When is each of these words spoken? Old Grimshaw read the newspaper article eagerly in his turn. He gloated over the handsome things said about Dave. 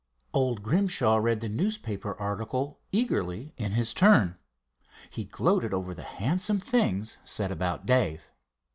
Old 0.33 0.63
Grimshaw 0.63 1.17
read 1.17 1.41
the 1.41 1.47
newspaper 1.47 2.19
article 2.19 2.79
eagerly 2.91 3.53
in 3.57 3.73
his 3.73 3.93
turn. 3.93 4.35
He 5.11 5.25
gloated 5.25 5.75
over 5.75 5.93
the 5.93 6.01
handsome 6.01 6.59
things 6.59 7.19
said 7.23 7.51
about 7.51 7.85
Dave. 7.85 8.27